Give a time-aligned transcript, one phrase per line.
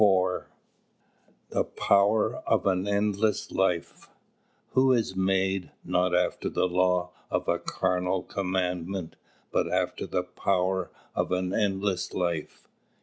[0.01, 0.23] III
[1.51, 4.09] The Power of an Endless Life
[4.73, 9.15] _Who is made, not after the law of a carnal commandment,
[9.51, 12.67] but after the power of an endless life.